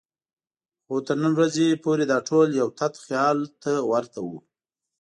خو 0.85 0.95
تر 1.05 1.17
نن 1.23 1.33
ورځې 1.37 1.81
پورې 1.83 2.05
دا 2.11 2.17
ټول 2.29 2.47
یو 2.61 2.67
تت 2.79 2.93
خیال 3.05 3.37
ته 3.61 3.71
ورته 3.91 4.19
وو. 4.25 4.37